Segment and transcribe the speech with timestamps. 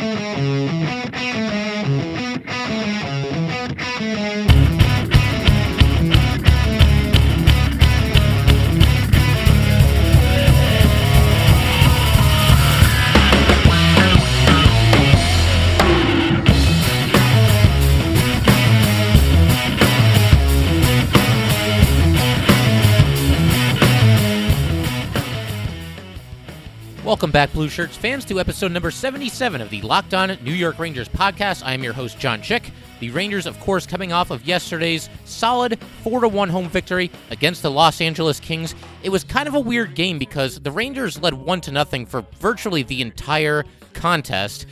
[0.00, 0.57] Welcome
[27.38, 31.08] back, Blue Shirts fans, to episode number 77 of the Locked On New York Rangers
[31.08, 31.64] podcast.
[31.64, 32.72] I am your host, John Chick.
[32.98, 37.70] The Rangers, of course, coming off of yesterday's solid 4 1 home victory against the
[37.70, 38.74] Los Angeles Kings.
[39.04, 42.24] It was kind of a weird game because the Rangers led 1 to nothing for
[42.40, 44.66] virtually the entire contest.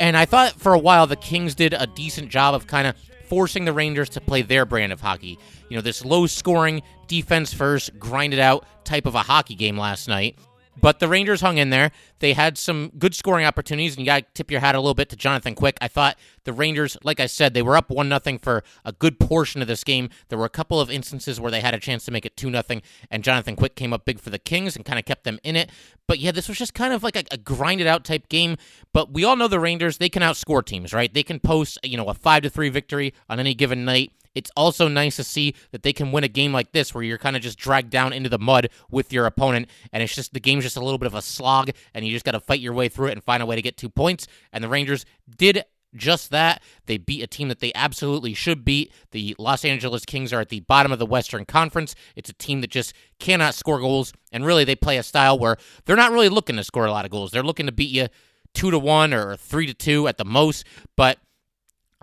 [0.00, 2.96] And I thought for a while the Kings did a decent job of kind of
[3.28, 5.38] forcing the Rangers to play their brand of hockey.
[5.68, 9.78] You know, this low scoring, defense first, grind it out type of a hockey game
[9.78, 10.36] last night.
[10.80, 11.92] But the Rangers hung in there.
[12.18, 14.94] They had some good scoring opportunities, and you got to tip your hat a little
[14.94, 15.78] bit to Jonathan Quick.
[15.80, 19.18] I thought the Rangers, like I said, they were up one nothing for a good
[19.18, 20.10] portion of this game.
[20.28, 22.50] There were a couple of instances where they had a chance to make it two
[22.50, 25.38] nothing, and Jonathan Quick came up big for the Kings and kind of kept them
[25.42, 25.70] in it.
[26.06, 28.56] But yeah, this was just kind of like a, a grinded out type game.
[28.92, 31.12] But we all know the Rangers; they can outscore teams, right?
[31.12, 34.12] They can post, you know, a five to three victory on any given night.
[34.34, 37.18] It's also nice to see that they can win a game like this where you're
[37.18, 40.40] kind of just dragged down into the mud with your opponent and it's just the
[40.40, 42.72] game's just a little bit of a slog and you just got to fight your
[42.72, 44.26] way through it and find a way to get two points.
[44.52, 45.04] And the Rangers
[45.36, 46.62] did just that.
[46.86, 48.92] They beat a team that they absolutely should beat.
[49.12, 51.94] The Los Angeles Kings are at the bottom of the Western Conference.
[52.16, 54.12] It's a team that just cannot score goals.
[54.32, 57.04] And really, they play a style where they're not really looking to score a lot
[57.04, 57.30] of goals.
[57.30, 58.08] They're looking to beat you
[58.54, 60.64] two to one or three to two at the most.
[60.96, 61.18] But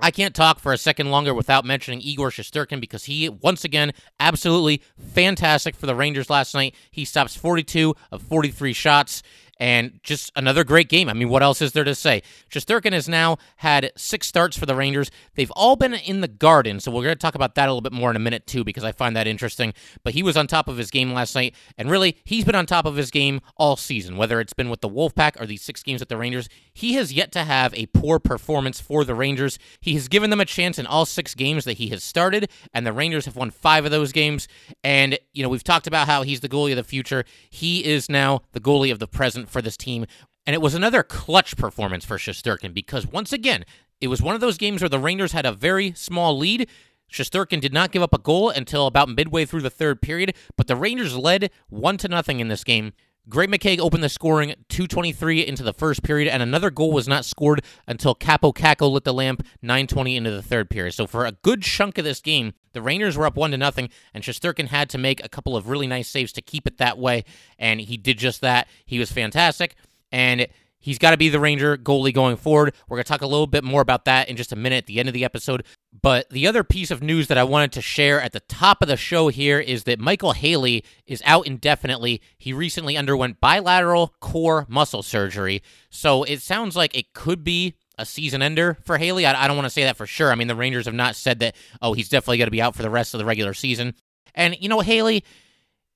[0.01, 3.93] I can't talk for a second longer without mentioning Igor Shesterkin because he, once again,
[4.19, 6.75] absolutely fantastic for the Rangers last night.
[6.89, 9.21] He stops 42 of 43 shots
[9.61, 11.07] and just another great game.
[11.07, 12.23] I mean, what else is there to say?
[12.49, 15.11] Shesterkin has now had six starts for the Rangers.
[15.35, 17.81] They've all been in the Garden, so we're going to talk about that a little
[17.81, 19.75] bit more in a minute too, because I find that interesting.
[20.03, 22.65] But he was on top of his game last night, and really, he's been on
[22.65, 24.17] top of his game all season.
[24.17, 27.13] Whether it's been with the Wolfpack or these six games at the Rangers, he has
[27.13, 29.59] yet to have a poor performance for the Rangers.
[29.79, 32.85] He has given them a chance in all six games that he has started, and
[32.85, 34.47] the Rangers have won five of those games.
[34.83, 37.25] And you know, we've talked about how he's the goalie of the future.
[37.49, 40.05] He is now the goalie of the present for this team.
[40.45, 43.63] And it was another clutch performance for Shesterkin because once again,
[43.99, 46.67] it was one of those games where the Rangers had a very small lead.
[47.11, 50.67] Shesterkin did not give up a goal until about midway through the third period, but
[50.67, 52.93] the Rangers led one to nothing in this game.
[53.29, 57.23] Greg McKegg opened the scoring 223 into the first period, and another goal was not
[57.23, 60.93] scored until Kaapo Kakko lit the lamp 920 into the third period.
[60.93, 63.89] So for a good chunk of this game, the Rangers were up one to nothing,
[64.13, 66.97] and Shesterkin had to make a couple of really nice saves to keep it that
[66.97, 67.23] way,
[67.59, 68.67] and he did just that.
[68.85, 69.75] He was fantastic,
[70.11, 70.47] and
[70.81, 72.73] He's got to be the Ranger goalie going forward.
[72.89, 74.85] We're going to talk a little bit more about that in just a minute at
[74.87, 75.63] the end of the episode.
[76.01, 78.87] But the other piece of news that I wanted to share at the top of
[78.87, 82.21] the show here is that Michael Haley is out indefinitely.
[82.37, 85.61] He recently underwent bilateral core muscle surgery.
[85.89, 89.25] So it sounds like it could be a season ender for Haley.
[89.25, 90.31] I, I don't want to say that for sure.
[90.31, 92.75] I mean, the Rangers have not said that, oh, he's definitely going to be out
[92.75, 93.93] for the rest of the regular season.
[94.33, 95.23] And, you know, Haley,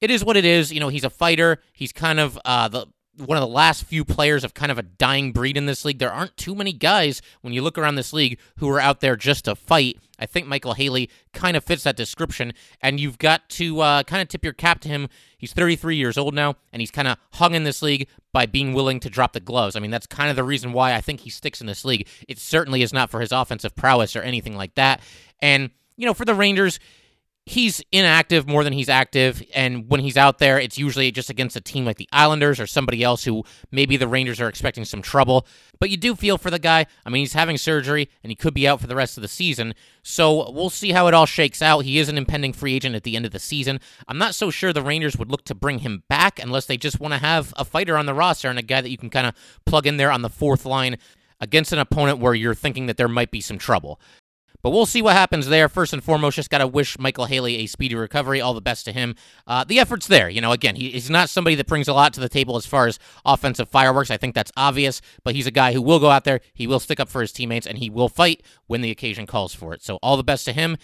[0.01, 0.71] it is what it is.
[0.71, 1.61] You know, he's a fighter.
[1.73, 2.85] He's kind of uh, the
[3.17, 5.99] one of the last few players of kind of a dying breed in this league.
[5.99, 9.15] There aren't too many guys when you look around this league who are out there
[9.15, 9.99] just to fight.
[10.19, 14.21] I think Michael Haley kind of fits that description, and you've got to uh, kind
[14.21, 15.09] of tip your cap to him.
[15.37, 18.73] He's 33 years old now, and he's kind of hung in this league by being
[18.73, 19.75] willing to drop the gloves.
[19.75, 22.07] I mean, that's kind of the reason why I think he sticks in this league.
[22.27, 25.01] It certainly is not for his offensive prowess or anything like that.
[25.41, 26.79] And, you know, for the Rangers,
[27.45, 29.43] he's inactive more than he's active.
[29.53, 32.65] And when he's out there, it's usually just against a team like the Islanders or
[32.65, 35.45] somebody else who maybe the Rangers are expecting some trouble.
[35.79, 36.87] But you do feel for the guy.
[37.05, 39.27] I mean, he's having surgery and he could be out for the rest of the
[39.27, 39.75] season.
[40.01, 41.85] So we'll see how it all shakes out.
[41.85, 43.79] He is an impending free agent at the end of the season.
[44.07, 46.99] I'm not so sure the Rangers would look to bring him back unless they just
[46.99, 49.27] want to have a fighter on the roster and a guy that you can kind
[49.27, 49.35] of
[49.65, 50.97] plug in there on the fourth line
[51.39, 53.99] against an opponent where you're thinking that there might be some trouble.
[54.65, 55.69] But we'll see what happens there.
[55.69, 58.41] First and foremost, just got to wish Michael Haley a speedy recovery.
[58.41, 59.13] All the best to him.
[59.45, 60.27] Uh, the effort's there.
[60.27, 62.65] You know, again, he, he's not somebody that brings a lot to the table as
[62.65, 64.09] far as offensive fireworks.
[64.09, 66.79] I think that's obvious, but he's a guy who will go out there, he will
[66.79, 69.83] stick up for his teammates, and he will fight when the occasion calls for it.
[69.83, 70.77] So all the best to him.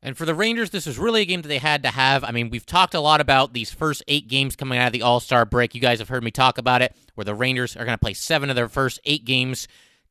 [0.00, 2.22] And for the Rangers, this is really a game that they had to have.
[2.22, 5.02] I mean, we've talked a lot about these first eight games coming out of the
[5.02, 5.74] All Star break.
[5.74, 8.14] You guys have heard me talk about it, where the Rangers are going to play
[8.14, 9.66] seven of their first eight games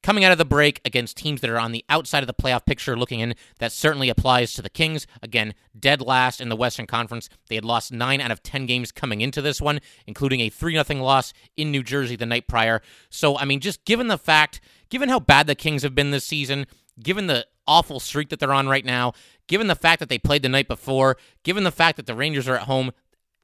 [0.06, 2.64] coming out of the break against teams that are on the outside of the playoff
[2.64, 3.34] picture looking in.
[3.58, 5.08] That certainly applies to the Kings.
[5.24, 7.28] Again, dead last in the Western Conference.
[7.50, 10.80] They had lost 9 out of 10 games coming into this one, including a 3
[10.80, 12.84] 0 loss in New Jersey the night prior.
[13.10, 16.26] So, I mean, just given the fact, given how bad the Kings have been this
[16.26, 16.68] season,
[17.02, 19.14] given the awful streak that they're on right now,
[19.48, 22.48] given the fact that they played the night before, given the fact that the Rangers
[22.48, 22.92] are at home,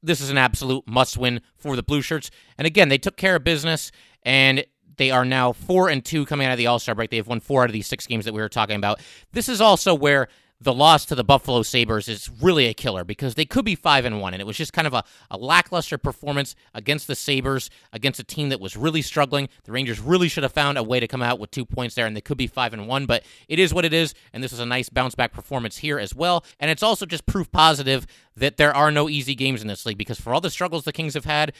[0.04, 2.30] this is an absolute must win for the Blue Shirts.
[2.56, 3.92] And again, they took care of business
[4.22, 4.64] and
[4.98, 7.10] they are now four and two coming out of the All Star break.
[7.10, 9.00] They have won four out of these six games that we were talking about.
[9.32, 10.28] This is also where
[10.62, 14.06] the loss to the Buffalo Sabres is really a killer because they could be 5
[14.06, 17.72] and 1 and it was just kind of a, a lackluster performance against the Sabres
[17.92, 19.50] against a team that was really struggling.
[19.64, 22.06] The Rangers really should have found a way to come out with 2 points there
[22.06, 24.52] and they could be 5 and 1, but it is what it is and this
[24.52, 26.46] was a nice bounce back performance here as well.
[26.60, 28.06] And it's also just proof positive
[28.36, 30.94] that there are no easy games in this league because for all the struggles the
[30.94, 31.54] Kings have had,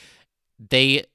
[0.70, 1.06] they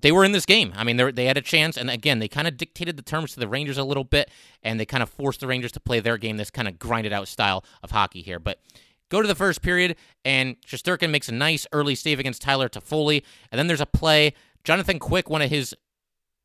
[0.00, 0.72] they were in this game.
[0.76, 3.40] I mean, they had a chance, and again, they kind of dictated the terms to
[3.40, 4.30] the Rangers a little bit,
[4.62, 7.12] and they kind of forced the Rangers to play their game, this kind of grinded
[7.12, 8.38] out style of hockey here.
[8.38, 8.60] But
[9.08, 13.22] go to the first period, and Shesterkin makes a nice early save against Tyler Toffoli,
[13.50, 14.34] and then there's a play.
[14.62, 15.74] Jonathan Quick, one of his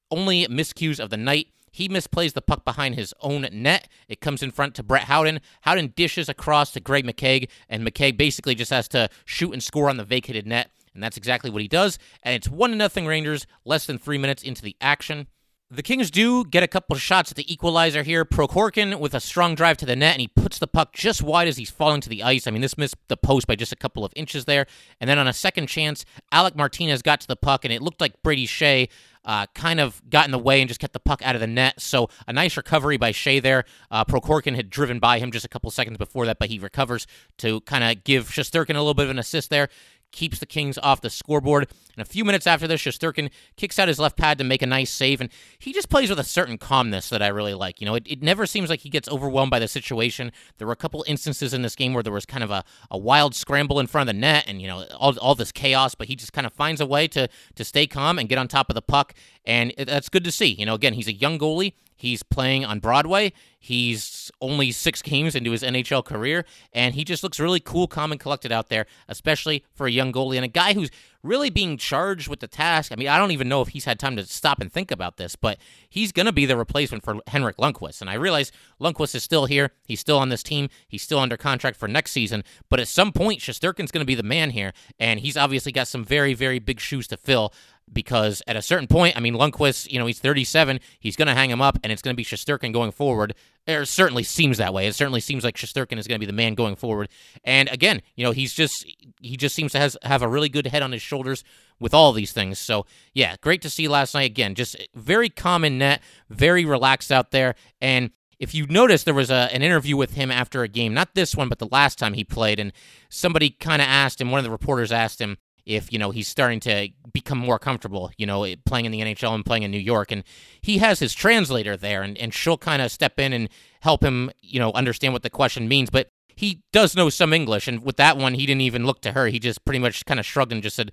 [0.10, 1.48] only miscues of the night.
[1.70, 3.90] He misplays the puck behind his own net.
[4.08, 5.42] It comes in front to Brett Howden.
[5.62, 9.90] Howden dishes across to Greg McKegg, and McKegg basically just has to shoot and score
[9.90, 11.98] on the vacated net and that's exactly what he does.
[12.24, 15.28] And it's 1 0 Rangers, less than three minutes into the action.
[15.74, 18.26] The Kings do get a couple shots at the equalizer here.
[18.26, 21.48] Prokhorkin with a strong drive to the net, and he puts the puck just wide
[21.48, 22.46] as he's falling to the ice.
[22.46, 24.68] I mean, this missed the post by just a couple of inches there.
[25.02, 28.02] And then on a second chance, Alec Martinez got to the puck, and it looked
[28.02, 28.88] like Brady Skjei
[29.26, 31.48] uh, kind of got in the way and just kept the puck out of the
[31.48, 31.80] net.
[31.82, 33.64] So a nice recovery by Skjei there.
[33.90, 37.08] Uh, Prokhorkin had driven by him just a couple seconds before that, but he recovers
[37.40, 39.70] to kind of give Shesterkin a little bit of an assist there
[40.14, 41.68] keeps the Kings off the scoreboard.
[41.96, 44.68] And a few minutes after this, Shesterkin kicks out his left pad to make a
[44.68, 45.30] nice save, and
[45.60, 47.82] he just plays with a certain calmness that I really like.
[47.82, 50.32] You know, it, it never seems like he gets overwhelmed by the situation.
[50.58, 52.98] There were a couple instances in this game where there was kind of a, a
[52.98, 56.08] wild scramble in front of the net and, you know, all, all this chaos, but
[56.08, 58.70] he just kind of finds a way to, to stay calm and get on top
[58.70, 59.14] of the puck,
[59.46, 60.54] and that's good to see.
[60.54, 61.74] You know, again, he's a young goalie.
[61.96, 63.34] He's playing on Broadway.
[63.60, 66.44] He's only six games into his NHL career,
[66.74, 70.12] and he just looks really cool, calm, and collected out there, especially for a young
[70.12, 70.92] goalie and a guy who's
[71.24, 72.92] really being charged with the task.
[72.92, 75.16] I mean, I don't even know if he's had time to stop and think about
[75.16, 75.58] this, but
[75.90, 78.02] he's going to be the replacement for Henrik Lundqvist.
[78.02, 78.52] And I realize
[78.82, 79.72] Lundqvist is still here.
[79.86, 80.68] He's still on this team.
[80.88, 82.44] He's still under contract for next season.
[82.70, 85.88] But at some point, Shesterkin's going to be the man here, and he's obviously got
[85.88, 87.54] some very, very big shoes to fill
[87.94, 90.80] because at a certain point, I mean, Lundqvist, you know, he's 37.
[91.00, 93.34] He's going to hang him up, and it's going to be Shesterkin going forward.
[93.66, 94.88] It certainly seems that way.
[94.88, 97.10] It certainly seems like Shesterkin is going to be the man going forward.
[97.44, 98.86] And again, you know, he's just
[99.22, 101.44] he just seems to has, have a really good head on his shoulders
[101.80, 102.60] with all these things.
[102.60, 104.56] So yeah, great to see last night again.
[104.56, 108.12] Just very calm in net, very relaxed out there, and
[108.44, 111.34] if you notice, there was a, an interview with him after a game, not this
[111.34, 112.74] one, but the last time he played, and
[113.08, 116.28] somebody kind of asked him, one of the reporters asked him, if you know he's
[116.28, 119.78] starting to become more comfortable, you know, playing in the NHL and playing in New
[119.78, 120.24] York, and
[120.62, 123.50] he has his translator there, and, and she'll kind of step in and
[123.82, 125.90] help him, you know, understand what the question means.
[125.90, 129.12] But he does know some English, and with that one, he didn't even look to
[129.14, 129.28] her.
[129.28, 130.92] He just pretty much kind of shrugged and just said,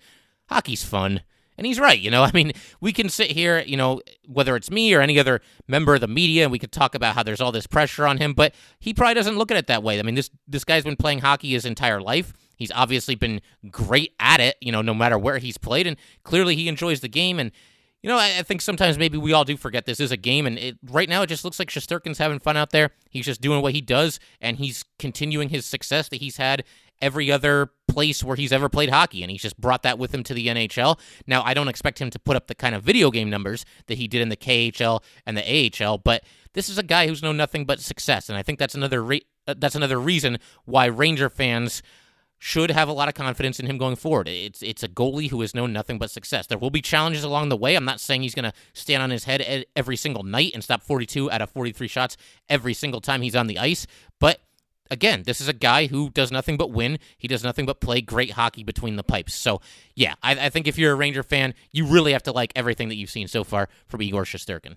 [0.49, 1.23] "Hockey's fun."
[1.59, 2.23] And he's right, you know.
[2.25, 5.95] I mean, we can sit here, you know, whether it's me or any other member
[5.95, 8.33] of the media, and we could talk about how there's all this pressure on him,
[8.33, 9.99] but he probably doesn't look at it that way.
[9.99, 12.33] I mean, this this guy's been playing hockey his entire life.
[12.61, 13.41] He's obviously been
[13.71, 17.09] great at it, you know, no matter where he's played, and clearly he enjoys the
[17.09, 17.41] game.
[17.41, 17.53] And
[18.03, 20.47] you know, I, I think sometimes maybe we all do forget this is a game,
[20.47, 22.91] and it, right now it just looks like Shesterkin's having fun out there.
[23.09, 26.65] He's just doing what he does, and he's continuing his success that he's had
[27.01, 30.23] every other place where he's ever played hockey, and he's just brought that with him
[30.25, 30.99] to the NHL.
[31.27, 33.97] Now, I don't expect him to put up the kind of video game numbers that
[33.97, 37.39] he did in the KHL and the AHL, but this is a guy who's known
[37.39, 41.31] nothing but success, and I think that's another re- uh, that's another reason why Ranger
[41.31, 41.83] fans
[42.43, 44.27] should have a lot of confidence in him going forward.
[44.27, 46.47] It's it's a goalie who has known nothing but success.
[46.47, 47.77] There will be challenges along the way.
[47.77, 50.83] I'm not saying he's going to stand on his head every single night and stop
[50.83, 52.17] 42 out of 43 shots
[52.49, 53.87] every single time he's on the ice,
[54.19, 54.41] but
[54.91, 56.99] again, this is a guy who does nothing but win.
[57.17, 59.35] He does nothing but play great hockey between the pipes.
[59.35, 59.61] So,
[59.95, 62.89] yeah, I, I think if you're a Ranger fan, you really have to like everything
[62.89, 64.75] that you've seen so far from Igor Shesterkin.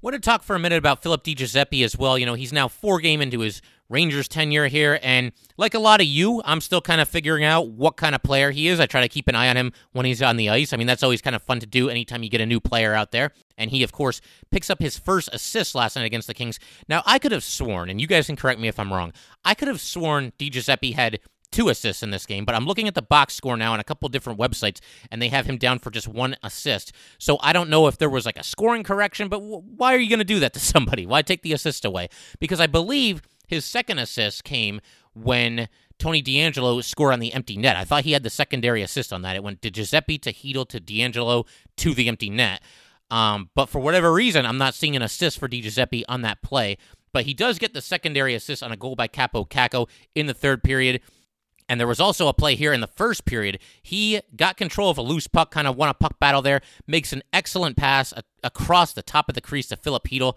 [0.00, 2.18] Want to talk for a minute about Philip DiGiuseppe as well.
[2.18, 6.00] You know, he's now four game into his Rangers tenure here, and like a lot
[6.00, 8.80] of you, I'm still kind of figuring out what kind of player he is.
[8.80, 10.72] I try to keep an eye on him when he's on the ice.
[10.72, 12.94] I mean, that's always kind of fun to do anytime you get a new player
[12.94, 13.32] out there.
[13.56, 16.58] And he, of course, picks up his first assist last night against the Kings.
[16.88, 19.12] Now, I could have sworn, and you guys can correct me if I'm wrong,
[19.44, 22.94] I could have sworn DiGiuseppe had two assists in this game, but I'm looking at
[22.94, 24.80] the box score now on a couple different websites,
[25.10, 26.92] and they have him down for just one assist.
[27.18, 30.08] So I don't know if there was like a scoring correction, but why are you
[30.08, 31.06] going to do that to somebody?
[31.06, 32.08] Why take the assist away?
[32.38, 34.80] Because I believe his second assist came
[35.14, 37.76] when Tony DeAngelo scored on the empty net.
[37.76, 39.34] I thought he had the secondary assist on that.
[39.34, 41.46] It went to Giuseppe to Chytil to DeAngelo
[41.78, 42.62] to the empty net.
[43.10, 46.42] Um, but for whatever reason, I'm not seeing an assist for Di Giuseppe on that
[46.42, 46.76] play.
[47.12, 50.34] But he does get the secondary assist on a goal by Kaapo Kakko in the
[50.34, 51.00] third period.
[51.68, 53.58] And there was also a play here in the first period.
[53.82, 57.12] He got control of a loose puck, kind of won a puck battle there, makes
[57.12, 60.36] an excellent pass a- across the top of the crease to Filip Chytil.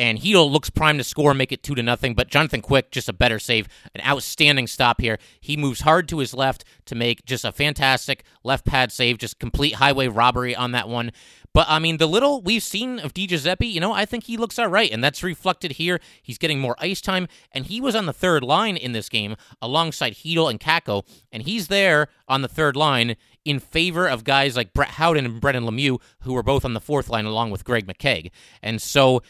[0.00, 2.14] And Chytil looks primed to score, make it two to nothing.
[2.14, 5.18] But Jonathan Quick, just a better save, an outstanding stop here.
[5.42, 9.38] He moves hard to his left to make just a fantastic left pad save, just
[9.38, 11.12] complete highway robbery on that one.
[11.52, 14.38] But I mean, the little we've seen of Di Giuseppe, you know, I think he
[14.38, 16.00] looks all right, and that's reflected here.
[16.22, 19.36] He's getting more ice time, and he was on the third line in this game
[19.60, 24.56] alongside Chytil and Kakko, and he's there on the third line in favor of guys
[24.56, 27.64] like Brett Howden and Brendan Lemieux, who were both on the fourth line along with
[27.64, 28.30] Greg McKegg.
[28.62, 29.22] And so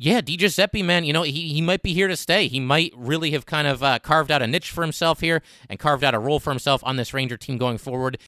[0.00, 2.48] yeah, Di Giuseppe, man, you know, he, he might be here to stay.
[2.48, 5.78] He might really have kind of uh, carved out a niche for himself here and
[5.78, 8.18] carved out a role for himself on this Ranger team going forward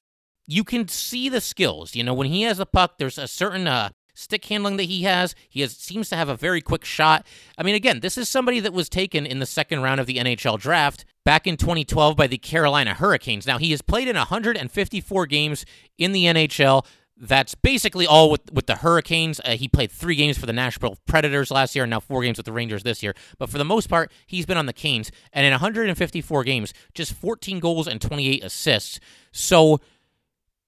[0.47, 1.95] you can see the skills.
[1.95, 5.03] You know, when he has a puck, there's a certain uh, stick handling that he
[5.03, 5.35] has.
[5.49, 7.25] He has seems to have a very quick shot.
[7.57, 10.17] I mean, again, this is somebody that was taken in the second round of the
[10.17, 13.47] NHL draft back in 2012 by the Carolina Hurricanes.
[13.47, 15.65] Now, he has played in 154 games
[15.97, 16.85] in the NHL.
[17.23, 19.39] That's basically all with, with the Hurricanes.
[19.45, 22.37] Uh, he played three games for the Nashville Predators last year and now four games
[22.37, 23.15] with the Rangers this year.
[23.39, 25.09] But for the most part, he's been on the Canes.
[25.31, 28.99] And in 154 games, just 14 goals and 28 assists.
[29.31, 29.79] So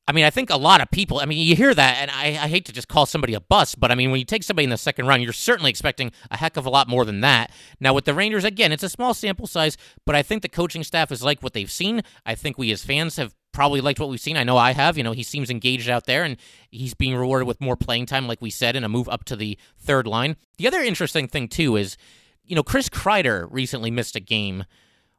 [0.08, 2.44] I mean, I think a lot of people, I mean, you hear that, and I,
[2.44, 4.66] I, hate to just call somebody a bust, but I mean, when you take somebody
[4.66, 7.50] in the second round, you're certainly expecting a heck of a lot more than that.
[7.80, 10.84] Now, with the Rangers, again, it's a small sample size, but I think the coaching
[10.84, 12.04] staff is like what they've seen.
[12.24, 14.38] I think we as fans have probably liked what we've seen.
[14.38, 14.98] I know I have.
[14.98, 16.38] You know, he seems engaged out there, and
[16.70, 19.36] he's being rewarded with more playing time, like we said, and a move up to
[19.36, 20.36] the third line.
[20.58, 21.98] The other interesting thing, too, is,
[22.44, 24.66] you know, Chris Kreider recently missed a game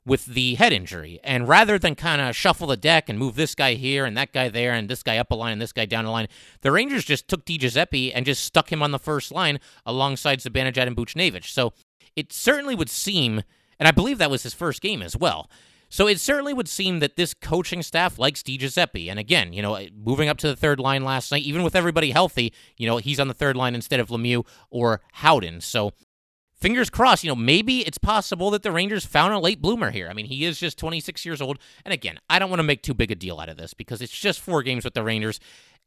[0.05, 1.19] with the head injury.
[1.25, 4.33] And rather than kind of shuffle the deck and move this guy here and that
[4.33, 6.29] guy there and this guy up a line and this guy down a line,
[6.61, 10.39] the Rangers just took Di Giuseppe and just stuck him on the first line alongside
[10.39, 11.47] Zibanejad and Buchnevich.
[11.47, 11.73] So
[12.15, 13.43] it certainly would seem,
[13.81, 15.51] and I believe that was his first game as well.
[15.89, 19.09] So it certainly would seem that this coaching staff likes Di Giuseppe.
[19.09, 21.77] And again, you know, eh, moving up to the third line last night, even with
[21.77, 25.61] everybody healthy, you know, he's on the third line instead of Lemieux or Howden.
[25.61, 25.93] So
[26.55, 30.09] fingers crossed, you know, maybe it's possible that the Rangers found a late bloomer here.
[30.09, 31.59] I mean, he is just 26 years old.
[31.85, 34.01] And again, I don't want to make too big a deal out of this because
[34.03, 35.39] it's just four games with the Rangers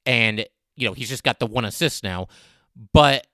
[0.05, 2.27] and, you know, he's just got the one assist now.
[2.93, 3.27] But,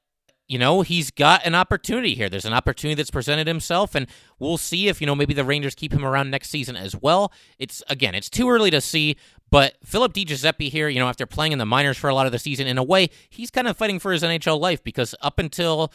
[0.47, 2.29] you know, he's got an opportunity here.
[2.29, 5.73] There's an opportunity that's presented himself, and we'll see if, you know, maybe the Rangers
[5.73, 7.31] keep him around next season as well.
[7.57, 9.17] It's, again, it's too early to see,
[9.49, 12.25] but Philip Di Giuseppe here, you know, after playing in the minors for a lot
[12.27, 15.15] of the season, in a way, he's kind of fighting for his NHL life because
[15.21, 15.91] up until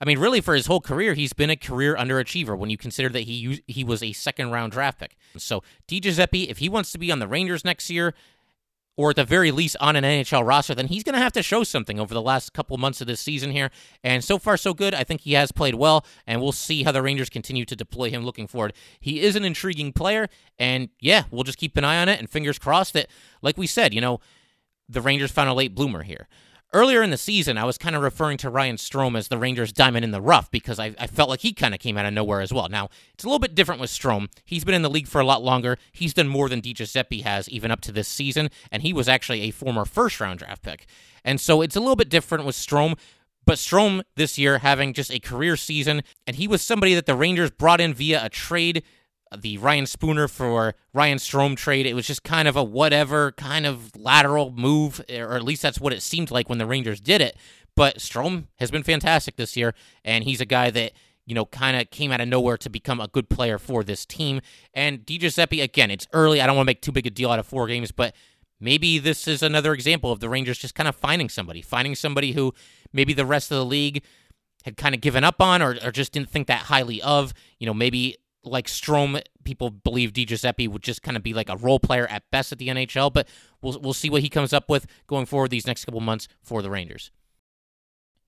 [0.00, 3.08] I mean, really, for his whole career, he's been a career underachiever when you consider
[3.10, 5.16] that he he was a second round draft pick.
[5.36, 8.12] So, Di Giuseppe, if he wants to be on the Rangers next year,
[9.02, 11.42] or at the very least on an NHL roster, then he's going to have to
[11.42, 13.68] show something over the last couple months of this season here.
[14.04, 14.94] And so far, so good.
[14.94, 18.10] I think he has played well, and we'll see how the Rangers continue to deploy
[18.10, 18.74] him looking forward.
[19.00, 22.30] He is an intriguing player, and yeah, we'll just keep an eye on it and
[22.30, 23.08] fingers crossed that,
[23.42, 24.20] like we said, you know,
[24.88, 26.28] the Rangers found a late bloomer here.
[26.74, 29.74] Earlier in the season, I was kind of referring to Ryan Strome as the Rangers'
[29.74, 32.14] diamond in the rough because I, I felt like he kind of came out of
[32.14, 32.66] nowhere as well.
[32.70, 34.28] Now, it's a little bit different with Strome.
[34.46, 35.76] He's been in the league for a lot longer.
[35.92, 39.06] He's done more than Di Giuseppe has even up to this season, and he was
[39.06, 40.86] actually a former first round draft pick.
[41.22, 42.98] And so it's a little bit different with Strome.
[43.44, 47.14] But Strome this year having just a career season, and he was somebody that the
[47.14, 48.82] Rangers brought in via a trade
[49.40, 51.86] the Ryan Spooner for Ryan Strome trade.
[51.86, 55.80] It was just kind of a whatever kind of lateral move, or at least that's
[55.80, 57.36] what it seemed like when the Rangers did it.
[57.74, 59.74] But Strome has been fantastic this year,
[60.04, 60.92] and he's a guy that
[61.24, 64.04] you know kind of came out of nowhere to become a good player for this
[64.04, 64.40] team.
[64.74, 66.40] And Di Giuseppe, again, it's early.
[66.40, 68.14] I don't want to make too big a deal out of four games, but
[68.60, 72.32] maybe this is another example of the Rangers just kind of finding somebody, finding somebody
[72.32, 72.54] who
[72.92, 74.02] maybe the rest of the league
[74.64, 77.34] had kind of given up on or, or just didn't think that highly of.
[77.58, 81.48] You know, maybe like Strome, people believe Di Giuseppe would just kind of be like
[81.48, 83.28] a role player at best at the NHL, but
[83.60, 86.62] we'll we'll see what he comes up with going forward these next couple months for
[86.62, 87.10] the Rangers.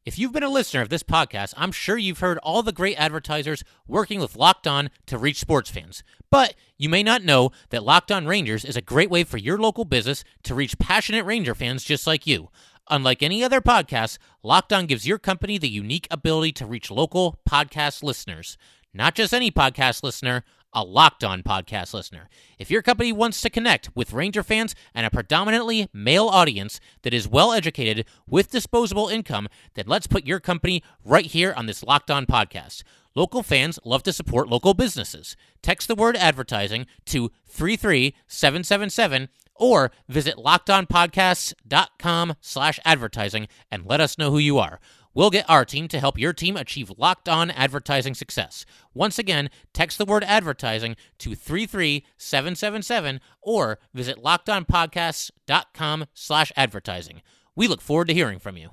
[0.04, 3.00] If you've been a listener of this podcast, I'm sure you've heard all the great
[3.00, 6.02] advertisers working with Locked On to reach sports fans.
[6.30, 9.56] But you may not know that Locked On Rangers is a great way for your
[9.56, 12.50] local business to reach passionate Ranger fans just like you.
[12.90, 17.38] Unlike any other podcast, Locked On gives your company the unique ability to reach local
[17.48, 18.58] podcast listeners.
[18.94, 22.28] Not just any podcast listener, a Locked On podcast listener.
[22.58, 27.12] If your company wants to connect with Ranger fans and a predominantly male audience that
[27.12, 31.82] is well educated with disposable income, then let's put your company right here on this
[31.82, 32.84] Locked On podcast.
[33.16, 35.36] Local fans love to support local businesses.
[35.62, 44.32] Text the word advertising to 33777 or visit lockedonpodcasts.com slash advertising and let us know
[44.32, 44.80] who you are.
[45.14, 48.66] We'll get our team to help your team achieve locked on advertising success.
[48.92, 57.22] Once again, text the word advertising to 33777 or visit lockedonpodcasts.com slash advertising.
[57.54, 58.70] We look forward to hearing from you.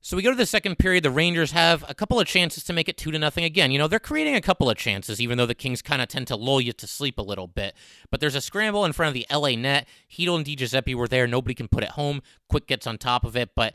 [0.00, 1.02] So we go to the second period.
[1.02, 3.70] The Rangers have a couple of chances to make it two to nothing again.
[3.70, 6.26] You know, they're creating a couple of chances, even though the Kings kind of tend
[6.26, 7.74] to lull you to sleep a little bit.
[8.10, 9.88] But there's a scramble in front of the LA net.
[10.12, 11.26] Chytil and DiGiuseppe were there.
[11.26, 12.20] Nobody can put it home.
[12.50, 13.54] Quick gets on top of it.
[13.54, 13.72] But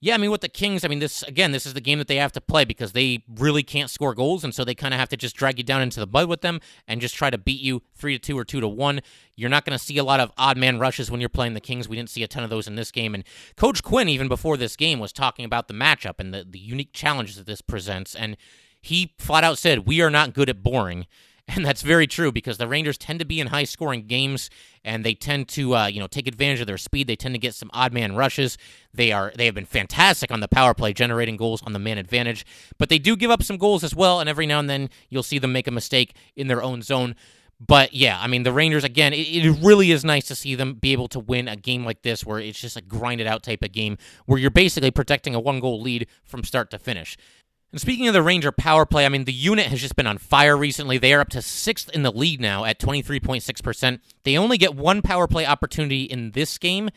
[0.00, 2.06] yeah, I mean, with the Kings, I mean, this again, this is the game that
[2.06, 5.00] they have to play because they really can't score goals, and so they kind of
[5.00, 7.38] have to just drag you down into the mud with them and just try to
[7.38, 9.00] beat you three to two or two to one.
[9.36, 11.60] You're not going to see a lot of odd man rushes when you're playing the
[11.60, 11.88] Kings.
[11.88, 13.24] We didn't see a ton of those in this game, and
[13.56, 16.92] Coach Quinn, even before this game, was talking about the matchup and the the unique
[16.92, 18.36] challenges that this presents, and
[18.82, 21.06] he flat out said, "We are not good at boring."
[21.56, 24.50] And that's very true because the Rangers tend to be in high scoring games
[24.84, 27.06] and they tend to uh, you know take advantage of their speed.
[27.06, 28.58] They tend to get some odd man rushes.
[28.92, 31.98] They are they have been fantastic on the power play, generating goals on the man
[31.98, 32.44] advantage,
[32.78, 34.20] but they do give up some goals as well.
[34.20, 37.14] And every now and then you'll see them make a mistake in their own zone.
[37.64, 39.12] But yeah, I mean the Rangers again.
[39.12, 42.02] It, it, really is nice to see them be able to win a game like
[42.02, 45.40] this, where it's just a grinded out type of game, where you're basically protecting a
[45.40, 47.16] one goal lead from start to finish.
[47.76, 50.16] And speaking of the Ranger power play, I mean, the unit has just been on
[50.16, 50.96] fire recently.
[50.96, 54.00] They are up to sixth in the league now at 23.6%.
[54.24, 56.88] They only get one power play opportunity in this game,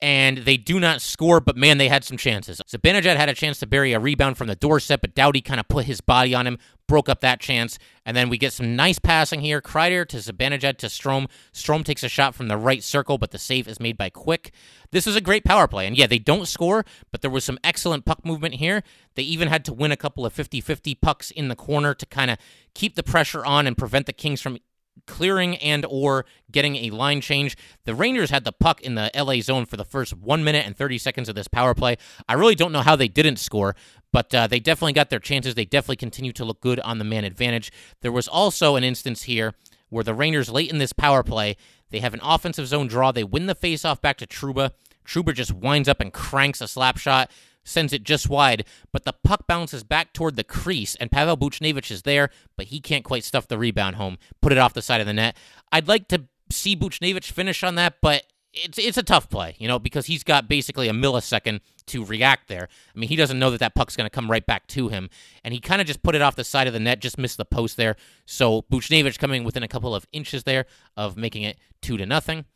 [0.00, 2.62] and they do not score, but man, they had some chances.
[2.68, 5.66] Zibanejad had a chance to bury a rebound from the doorstep, but Doughty kind of
[5.66, 7.80] put his body on him, broke up that chance.
[8.06, 9.60] And then we get some nice passing here.
[9.60, 11.28] Kreider to Zibanejad to Strome.
[11.52, 14.52] Strome takes a shot from the right circle, but the save is made by Quick.
[14.92, 15.86] This is a great power play.
[15.86, 18.84] And yeah, they don't score, but there was some excellent puck movement here.
[19.16, 22.06] They even had to win a couple of 50 50 pucks in the corner to
[22.06, 22.38] kind of
[22.72, 24.58] keep the pressure on and prevent the Kings from
[25.06, 27.56] clearing and or getting a line change.
[27.84, 30.76] The Rangers had the puck in the LA zone for the first 1 minute and
[30.76, 31.96] 30 seconds of this power play.
[32.28, 33.74] I really don't know how they didn't score,
[34.12, 35.54] but uh, they definitely got their chances.
[35.54, 37.72] They definitely continue to look good on the man advantage.
[38.00, 39.54] There was also an instance here
[39.90, 41.56] where the Rangers late in this power play,
[41.90, 43.12] they have an offensive zone draw.
[43.12, 44.72] They win the faceoff back to Trouba.
[45.06, 47.30] Trouba just winds up and cranks a slap shot
[47.68, 51.90] sends it just wide, but the puck bounces back toward the crease, and Pavel Buchnevich
[51.90, 55.00] is there, but he can't quite stuff the rebound home, put it off the side
[55.00, 55.36] of the net.
[55.72, 59.68] I'd like to see Buchnevich finish on that, but it's it's a tough play, you
[59.68, 62.68] know, because he's got basically a millisecond to react there.
[62.94, 65.10] I mean, he doesn't know that that puck's going to come right back to him,
[65.44, 67.36] and he kind of just put it off the side of the net, just missed
[67.36, 67.96] the post there.
[68.26, 72.46] So Buchnevich coming within a couple of inches there of making it two to nothing.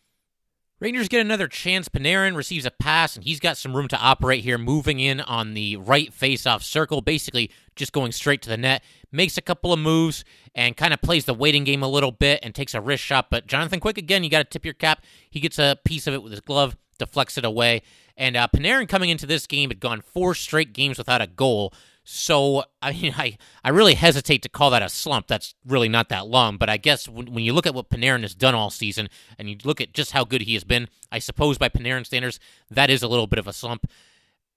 [0.83, 1.89] Rangers get another chance.
[1.89, 5.55] Panarin receives a pass, and he's got some room to operate here, moving in on
[5.55, 8.83] the right face-off circle, basically just going straight to the net.
[9.13, 10.25] Makes a couple of moves
[10.57, 13.31] and kind of plays the waiting game a little bit and takes a wrist shot.
[13.31, 15.05] But Jonathan Quick, again, you got to tip your cap.
[15.31, 17.83] He gets a piece of it with his glove, deflects it away.
[18.17, 21.73] And uh, Panarin coming into this game had gone four straight games without a goal.
[22.05, 25.27] So I mean, I, I really hesitate to call that a slump.
[25.27, 26.57] That's really not that long.
[26.57, 29.49] But I guess when, when you look at what Panarin has done all season, and
[29.49, 32.91] you look at just how good he has been, I suppose by Panarin standards, that
[32.91, 33.87] is a little bit of a slump.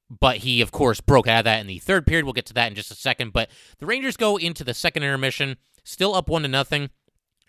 [0.07, 2.25] But he, of course, broke out of that in the third period.
[2.25, 3.33] We'll get to that in just a second.
[3.33, 6.91] But the Rangers go into the second intermission, still up one to nothing,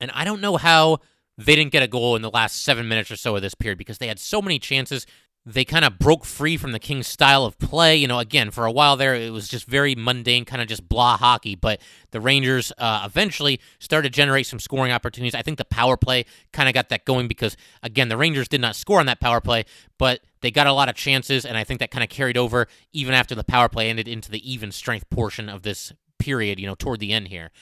[0.01, 1.01] and I don't know how
[1.39, 3.77] they didn't get a goal in the last seven minutes or so of this period
[3.77, 5.07] because they had so many chances
[5.49, 7.95] they kind of broke free from the Kings' style of play.
[7.95, 10.89] You know, again, for a while there, it was just very mundane, kind of just
[10.89, 11.55] blah hockey.
[11.55, 11.81] But
[12.11, 15.37] the Rangers uh, eventually started to generate some scoring opportunities.
[15.37, 18.61] I think the power play kind of got that going because, again, the Rangers did
[18.61, 19.65] not score on that power play,
[19.99, 22.67] but they got a lot of chances, and I think that kind of carried over
[22.93, 26.67] even after the power play ended into the even strength portion of this period, you
[26.67, 27.53] know, toward the end here.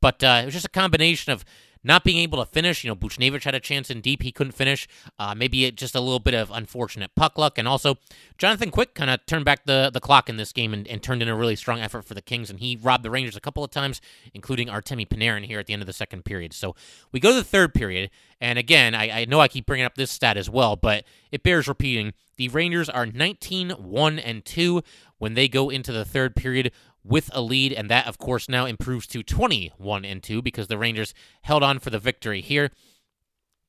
[0.00, 1.44] But uh, it was just a combination of
[1.84, 2.84] not being able to finish.
[2.84, 4.22] You know, Buchnevich had a chance in deep.
[4.22, 4.88] He couldn't finish.
[5.18, 7.58] Uh, maybe it, just a little bit of unfortunate puck luck.
[7.58, 7.96] And also,
[8.38, 11.22] Jonathan Quick kind of turned back the, the clock in this game and, and, turned
[11.22, 12.48] in a really strong effort for the Kings.
[12.48, 14.00] And he robbed the Rangers a couple of times,
[14.34, 16.52] including Artemi Panarin here at the end of the second period.
[16.52, 16.76] So
[17.10, 18.10] we go to the third period.
[18.40, 21.42] And again, I, I know I keep bringing up this stat as well, but it
[21.42, 22.12] bears repeating.
[22.36, 24.82] The Rangers are 19 1 and 2
[25.18, 26.72] when they go into the third period
[27.04, 30.78] with a lead, and that, of course, now improves to 21 and 2 because the
[30.78, 32.70] Rangers held on for the victory here.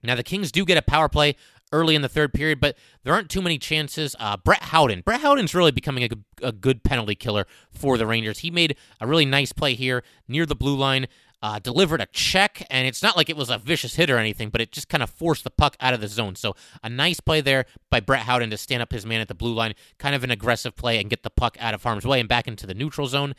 [0.04, 1.36] Now, the Kings do get a power play
[1.72, 4.16] early in the third period, but there aren't too many chances.
[4.20, 5.02] Uh, Brett Howden.
[5.02, 8.40] Brett Howden's really becoming a, a, good penalty killer for the Rangers.
[8.40, 11.08] He made a really nice play here near the blue line.
[11.44, 14.50] Uh, delivered a check, and it's not like it was a vicious hit or anything,
[14.50, 16.36] but it just kind of forced the puck out of the zone.
[16.36, 19.36] So a nice play there by Brett Howden to stand up his man at the
[19.36, 22.22] blue line, kind of an aggressive play and get the puck out of harm's way
[22.22, 23.36] and back into the neutral zone.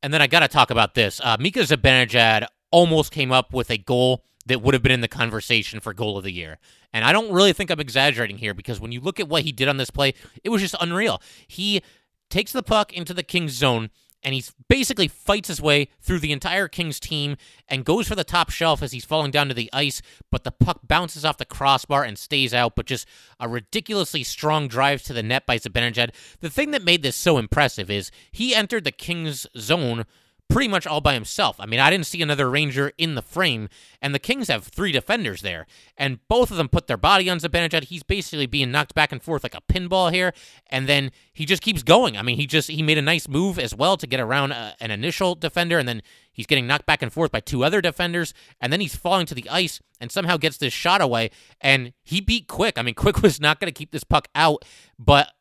[0.00, 1.20] And then I got to talk about this.
[1.22, 5.08] Uh, Mika Zibanejad almost came up with a goal that would have been in the
[5.08, 6.58] conversation for goal of the year.
[6.92, 9.50] And I don't really think I'm exaggerating here because when you look at what he
[9.50, 11.20] did on this play, it was just unreal.
[11.48, 11.82] He
[12.30, 13.90] takes the puck into the Kings zone
[14.22, 17.36] and he basically fights his way through the entire Kings team
[17.68, 20.52] and goes for the top shelf as he's falling down to the ice, but the
[20.52, 23.06] puck bounces off the crossbar and stays out, but just
[23.38, 26.10] a ridiculously strong drive to the net by Zibanejad.
[26.40, 30.04] The thing that made this so impressive is he entered the Kings zone
[30.50, 31.56] pretty much all by himself.
[31.58, 33.68] I mean, I didn't see another Ranger in the frame,
[34.02, 37.38] and the Kings have three defenders there, and both of them put their body on
[37.38, 37.84] Zibanejad.
[37.84, 40.34] He's basically being knocked back and forth like a pinball here,
[40.66, 42.18] and then he just keeps going.
[42.18, 44.56] I mean, he just he made a nice move as well to get around a,
[44.56, 47.80] uh, an initial defender, and then he's getting knocked back and forth by two other
[47.80, 51.92] defenders, and then he's falling to the ice and somehow gets this shot away, and
[52.02, 52.78] he beat Quick.
[52.78, 54.64] I mean, Quick was not going to keep this puck out,
[54.98, 55.32] but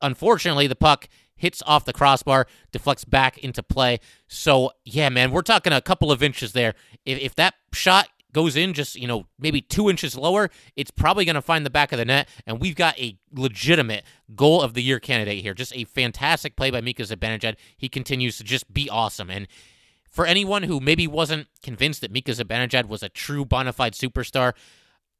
[0.00, 4.00] unfortunately, the puck hits off the crossbar, deflects back into play.
[4.26, 6.74] So, yeah, man, we're talking a couple of inches there.
[7.06, 11.24] If, if that shot goes in just, you know, maybe two inches lower, it's probably
[11.24, 12.28] going to find the back of the net.
[12.46, 14.04] And we've got a legitimate
[14.36, 15.54] goal of the year candidate here.
[15.54, 17.56] Just a fantastic play by Mika Zibanejad.
[17.76, 19.30] He continues to just be awesome.
[19.30, 19.48] And
[20.10, 24.52] for anyone who maybe wasn't convinced that Mika Zibanejad was a true bona fide superstar,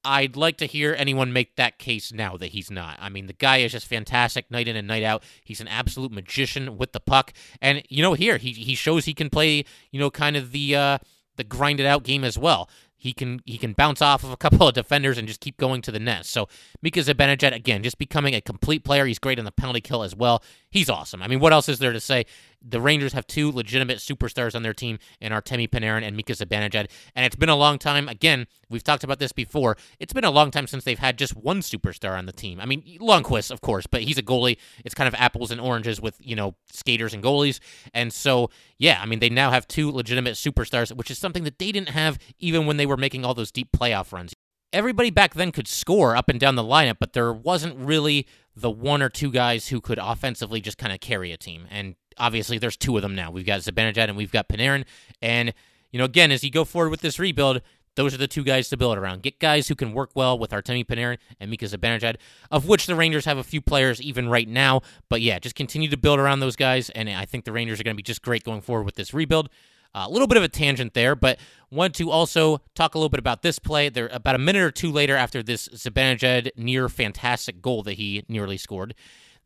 [0.05, 2.97] I'd like to hear anyone make that case now that he's not.
[3.01, 5.23] I mean, the guy is just fantastic night in and night out.
[5.45, 9.15] He's an absolute magician with the puck, and you know, here he he shows he
[9.15, 9.65] can play.
[9.91, 10.99] You know, kind of the uh,
[11.37, 12.69] the grinded out game as well.
[13.01, 15.83] He can he can bounce off of a couple of defenders and just keep going
[15.83, 16.27] to the net.
[16.27, 16.49] So
[16.83, 19.07] Mika Zibanejad again, just becoming a complete player.
[19.07, 20.43] He's great on the penalty kill as well.
[20.71, 21.23] He's awesome.
[21.23, 22.27] I mean, what else is there to say?
[22.61, 26.89] The Rangers have two legitimate superstars on their team in Artemi Panarin and Mika Zibanejad,
[27.15, 28.09] and it's been a long time.
[28.09, 29.77] Again, we've talked about this before.
[29.99, 32.61] It's been a long time since they've had just one superstar on the team.
[32.61, 34.59] I mean, Lundqvist, of course, but he's a goalie.
[34.85, 37.61] It's kind of apples and oranges with you know skaters and goalies,
[37.95, 41.59] and so yeah, I mean they now have two legitimate superstars, which is something that
[41.59, 44.35] they didn't have even when they were making all those deep playoff runs
[44.73, 48.71] everybody back then could score up and down the lineup, but there wasn't really the
[48.71, 51.67] one or two guys who could offensively just kind of carry a team.
[51.71, 53.31] And obviously, there's two of them now.
[53.31, 54.85] We've got Zibanejad and we've got Panarin.
[55.23, 55.55] And,
[55.91, 57.63] you know, again, as you go forward with this rebuild,
[57.95, 59.23] those are the two guys to build around.
[59.23, 62.17] Get guys who can work well with Artemi Panarin and Mika Zibanejad,
[62.49, 64.83] of which the Rangers have a few players even right now.
[65.09, 67.83] But yeah, just continue to build around those guys, and I think the Rangers are
[67.83, 69.49] going to be just great going forward with this rebuild.
[69.95, 71.39] Uh, a little bit of a tangent there, but
[71.71, 73.89] want to also talk a little bit about this play.
[73.89, 78.23] There, about a minute or two later, after this Zibanejad near fantastic goal that he
[78.29, 78.95] nearly scored,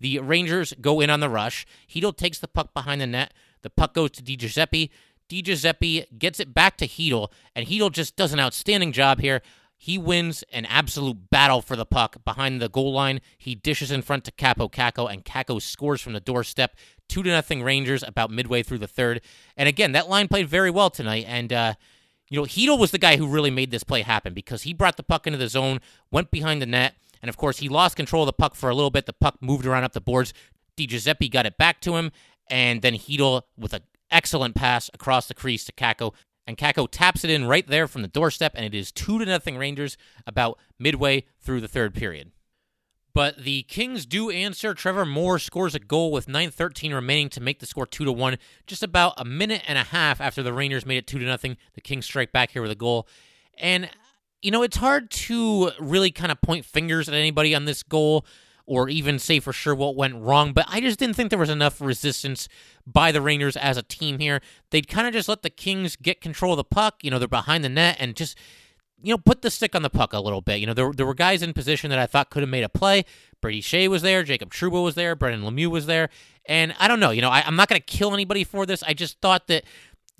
[0.01, 1.65] the Rangers go in on the rush.
[1.89, 3.33] Chytil takes the puck behind the net.
[3.63, 4.91] The puck goes to Di Giuseppe.
[5.29, 9.43] Di Giuseppe gets it back to Chytil, and Chytil just does an outstanding job here.
[9.83, 13.21] He wins an absolute battle for the puck behind the goal line.
[13.37, 16.77] He dishes in front to Kaapo Kakko, and Kakko scores from the doorstep.
[17.09, 19.23] Two to nothing Rangers about midway through the third.
[19.57, 21.25] And again, that line played very well tonight.
[21.27, 21.75] And uh,
[22.31, 24.97] you know, Chytil was the guy who really made this play happen because he brought
[24.97, 25.81] the puck into the zone,
[26.13, 28.77] went behind the net, and of course he lost control of the puck for a
[28.77, 29.07] little bit.
[29.07, 30.33] The puck moved around up the boards.
[30.77, 32.13] Di Giuseppe got it back to him,
[32.49, 36.15] and then Chytil with an excellent pass across the crease to Kakko
[36.47, 39.25] and Kakko taps it in right there from the doorstep, and it is two to
[39.25, 42.33] nothing Rangers about midway through the third period.
[43.15, 44.73] But the Kings do answer.
[44.73, 48.39] Trevor Moore scores a goal with 9:13 remaining to make the score two to one.
[48.67, 51.59] Just about a minute and a half after the Rangers made it two to nothing,
[51.75, 53.07] the Kings strike back here with a goal.
[53.59, 53.91] And
[54.41, 58.27] you know, it's hard to really kind of point fingers at anybody on this goal
[58.73, 61.51] or even say for sure what went wrong, but I just didn't think there was
[61.51, 62.49] enough resistance
[62.87, 64.41] by the Rangers as a team here.
[64.71, 67.01] They'd kind of just let the Kings get control of the puck.
[67.03, 68.39] You know, they're behind the net and just,
[69.03, 70.59] you know, put the stick on the puck a little bit.
[70.59, 72.71] You know, there, there were guys in position that I thought could have made a
[72.71, 73.05] play.
[73.43, 76.09] Brady Skjei was there, Jacob Trouba was there, Brendan Lemieux was there.
[76.47, 78.83] And I don't know, you know, I, I'm not going to kill anybody for this.
[78.85, 79.65] I just thought that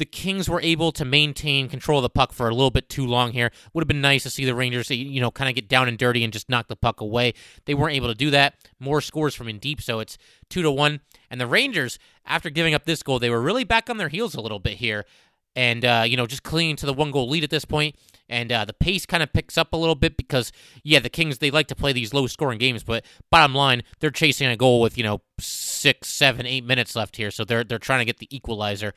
[0.03, 3.07] the Kings were able to maintain control of the puck for a little bit too
[3.07, 3.53] long here.
[3.73, 5.97] Would have been nice to see the Rangers, you know, kind of get down and
[5.97, 7.35] dirty and just knock the puck away.
[7.67, 8.55] They weren't able to do that.
[8.81, 10.19] More scores from in deep, so it's
[10.51, 11.03] two to one.
[11.31, 14.35] And the Rangers, after giving up this goal, they were really back on their heels
[14.35, 15.05] a little bit here,
[15.55, 17.95] and uh, you know, just clinging to the one goal lead at this point.
[18.29, 20.51] And uh, the pace kind of picks up a little bit because,
[20.83, 24.11] yeah, the Kings they like to play these low scoring games, but bottom line, they're
[24.11, 27.79] chasing a goal with you know six, seven, eight minutes left here, so they're they're
[27.79, 28.95] trying to get the equalizer.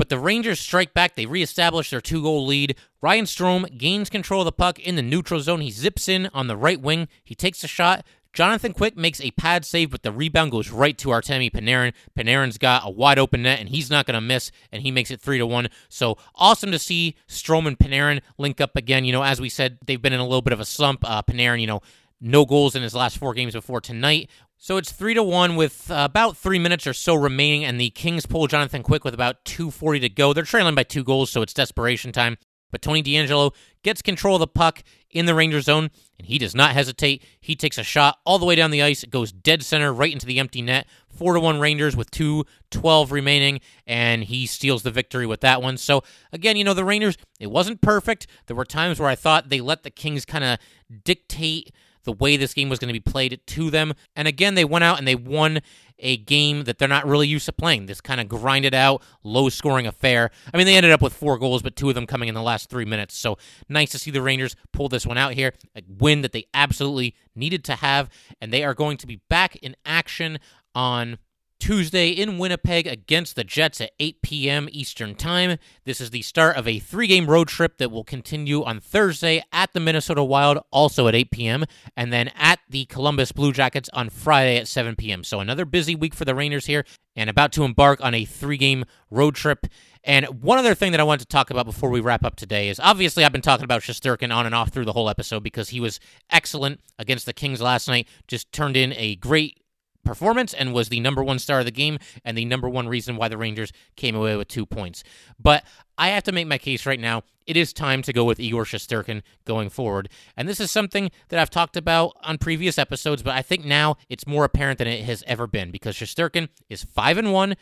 [0.00, 1.14] But the Rangers strike back.
[1.14, 2.74] They reestablish their two goal lead.
[3.02, 5.60] Ryan Strome gains control of the puck in the neutral zone.
[5.60, 7.06] He zips in on the right wing.
[7.22, 10.96] He takes a shot, Jonathan Quick makes a pad save, but the rebound goes right
[10.96, 11.92] to Artemi Panarin.
[12.18, 15.10] Panarin's got a wide open net, and he's not going to miss, and he makes
[15.10, 15.68] it three to one.
[15.90, 19.04] So awesome to see Strome and Panarin link up again.
[19.04, 21.04] You know, as we said, they've been in a little bit of a slump.
[21.04, 21.82] Uh, Panarin, you know,
[22.22, 24.30] no goals in his last four games before tonight.
[24.62, 27.88] So it's three to one with uh, about three minutes or so remaining, and the
[27.88, 30.34] Kings pull Jonathan Quick with about 2:40 to go.
[30.34, 32.36] They're trailing by two goals, so it's desperation time.
[32.70, 36.54] But Tony DeAngelo gets control of the puck in the Ranger zone, and he does
[36.54, 37.24] not hesitate.
[37.40, 39.02] He takes a shot all the way down the ice.
[39.02, 40.86] It goes dead center right into the empty net.
[41.08, 45.62] 4 to 1 Rangers with 2 12 remaining, and he steals the victory with that
[45.62, 45.78] one.
[45.78, 48.26] So, again, you know, the Rangers, it wasn't perfect.
[48.46, 50.58] There were times where I thought they let the Kings kind of
[51.02, 51.72] dictate
[52.10, 53.94] the way this game was going to be played to them.
[54.16, 55.60] And again, they went out and they won
[56.00, 57.86] a game that they're not really used to playing.
[57.86, 60.30] This kind of grinded out, low scoring affair.
[60.52, 62.42] I mean, they ended up with four goals, but two of them coming in the
[62.42, 63.16] last three minutes.
[63.16, 65.52] So nice to see the Rangers pull this one out here.
[65.76, 68.08] A win that they absolutely needed to have.
[68.40, 70.38] And they are going to be back in action
[70.74, 71.18] on
[71.60, 74.68] Tuesday in Winnipeg against the Jets at 8 p.m.
[74.72, 75.58] Eastern Time.
[75.84, 79.42] This is the start of a three game road trip that will continue on Thursday
[79.52, 81.64] at the Minnesota Wild, also at 8 p.m.,
[81.96, 85.22] and then at the Columbus Blue Jackets on Friday at 7 p.m.
[85.22, 88.56] So another busy week for the Rangers here and about to embark on a three
[88.56, 89.66] game road trip.
[90.02, 92.70] And one other thing that I wanted to talk about before we wrap up today
[92.70, 95.68] is obviously I've been talking about Shesterkin on and off through the whole episode because
[95.68, 99.59] he was excellent against the Kings last night, just turned in a great
[100.04, 103.16] performance and was the number one star of the game and the number one reason
[103.16, 105.02] why the Rangers came away with two points.
[105.38, 105.64] But
[105.98, 107.22] I have to make my case right now.
[107.46, 110.08] It is time to go with Igor Shesterkin going forward.
[110.36, 113.96] And this is something that I've talked about on previous episodes, but I think now
[114.08, 117.56] it's more apparent than it has ever been because Shesterkin is 5 and 1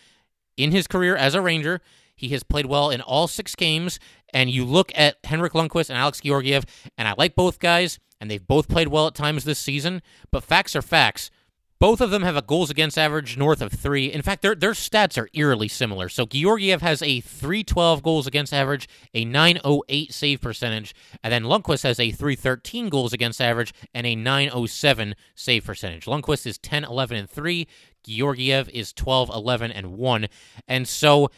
[0.57, 1.81] in his career as a Ranger.
[2.15, 3.99] He has played well in all six games.
[4.35, 6.65] And you look at Henrik Lundqvist and Alex Georgiev,
[6.99, 10.03] and I like both guys, and they've both played well at times this season.
[10.31, 11.31] But facts are facts.
[11.81, 14.07] Both of them have a goals against average north of three.
[14.07, 16.09] In fact, their their stats are eerily similar.
[16.09, 21.85] So Georgiev has a 312 goals against average, a 908 save percentage, and then Lundqvist
[21.85, 26.07] has a 313 goals against average and a 907 save percentage.
[26.07, 27.69] Lundqvist is 10 11 and 3,
[28.03, 30.27] Georgiev is 12 11 and 1.
[30.67, 31.31] And so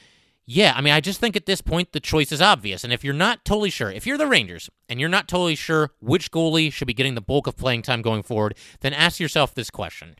[0.46, 2.82] yeah, I mean, I just think at this point the choice is obvious.
[2.82, 5.90] And if you're not totally sure, if you're the Rangers and you're not totally sure
[6.00, 9.54] which goalie should be getting the bulk of playing time going forward, then ask yourself
[9.54, 10.16] this question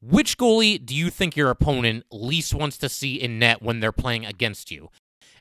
[0.00, 3.92] which goalie do you think your opponent least wants to see in net when they're
[3.92, 4.90] playing against you?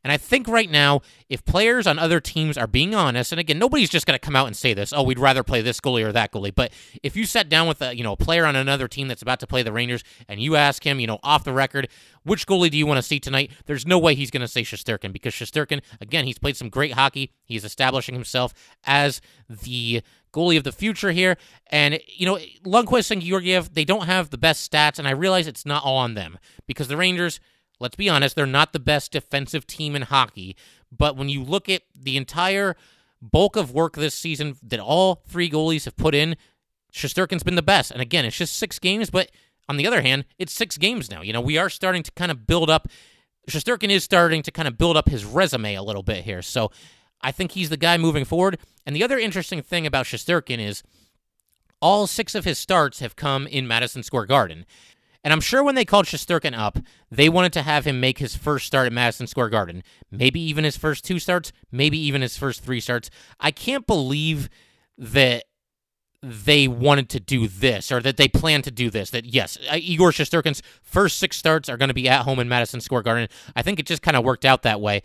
[0.06, 3.58] And I think right now, if players on other teams are being honest, and again,
[3.58, 6.06] nobody's just going to come out and say this, oh, we'd rather play this goalie
[6.06, 6.54] or that goalie.
[6.54, 9.24] But if you sat down with a you know a player on another team that's
[9.24, 11.88] about to play the Rangers, and you ask him, you know, off the record,
[12.22, 13.50] which goalie do you want to see tonight?
[13.66, 16.94] There's no way he's going to say Shesterkin because Shesterkin, again, he's played some great
[16.94, 17.32] hockey.
[17.44, 20.04] He's establishing himself as the
[20.36, 21.38] goalie of the future here.
[21.72, 25.48] And, you know, Lundqvist and Georgiev, they don't have the best stats, and I realize
[25.48, 27.40] it's not all on them because the Rangers,
[27.80, 30.56] let's be honest, they're not the best defensive team in hockey.
[30.96, 32.76] But when you look at the entire
[33.22, 36.36] bulk of work this season that all three goalies have put in,
[36.94, 37.92] Shesterkin's been the best.
[37.92, 39.32] And again, it's just six games, but
[39.68, 41.22] on the other hand, it's six games now.
[41.22, 42.88] You know, we are starting to kind of build up.
[43.50, 46.42] Shesterkin is starting to kind of build up his resume a little bit here.
[46.42, 46.72] So
[47.26, 48.60] I think he's the guy moving forward.
[48.86, 50.84] And the other interesting thing about Shesterkin is
[51.82, 54.64] all six of his starts have come in Madison Square Garden.
[55.24, 56.78] And I'm sure when they called Shesterkin up,
[57.10, 59.82] they wanted to have him make his first start at Madison Square Garden.
[60.12, 63.10] Maybe even his first two starts, maybe even his first three starts.
[63.40, 64.48] I can't believe
[64.96, 65.46] that
[66.22, 69.10] they wanted to do this or that they plan to do this.
[69.10, 72.48] That, yes, uh, Igor Shesterkin's first six starts are going to be at home in
[72.48, 73.28] Madison Square Garden.
[73.56, 75.02] I think it just kind of worked out that way.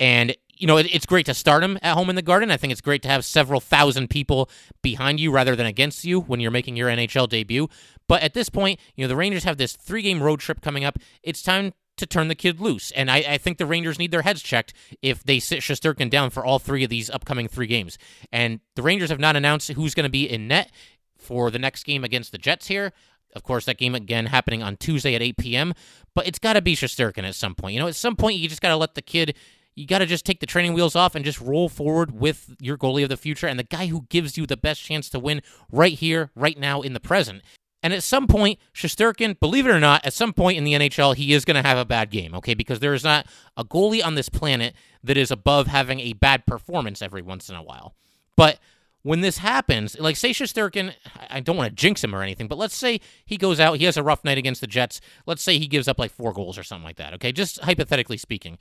[0.00, 2.50] And you know, it's great to start him at home in the Garden.
[2.50, 4.50] I think it's great to have several thousand people
[4.82, 7.68] behind you rather than against you when you're making your NHL debut.
[8.06, 10.84] But at this point, you know, the Rangers have this three game road trip coming
[10.84, 10.98] up.
[11.22, 12.90] It's time to turn the kid loose.
[12.92, 16.30] And I, I, think the Rangers need their heads checked if they sit Shesterkin down
[16.30, 17.98] for all three of these upcoming three games.
[18.32, 20.72] And the Rangers have not announced who's going to be in net
[21.16, 22.92] for the next game against the Jets here.
[23.34, 25.74] Of course, that game again happening on Tuesday at 8 p.m.
[26.14, 27.74] But it's got to be Shesterkin at some point.
[27.74, 29.34] You know, at some point, you just got to let the kid
[29.74, 32.78] you got to just take the training wheels off and just roll forward with your
[32.78, 35.42] goalie of the future and the guy who gives you the best chance to win
[35.70, 37.42] right here, right now, in the present.
[37.82, 41.16] And at some point, Shesterkin, believe it or not, at some point in the NHL,
[41.16, 42.54] he is going to have a bad game, okay?
[42.54, 43.26] Because there is not
[43.58, 47.56] a goalie on this planet that is above having a bad performance every once in
[47.56, 47.94] a while.
[48.36, 48.58] But
[49.02, 50.94] when this happens, like say Shesterkin,
[51.28, 53.84] I don't want to jinx him or anything, but let's say he goes out, he
[53.84, 55.02] has a rough night against the Jets.
[55.26, 57.32] Let's say he gives up like four goals or something like that, okay?
[57.32, 58.56] Just hypothetically speaking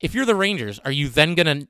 [0.00, 1.68] if you're the Rangers, are you then going to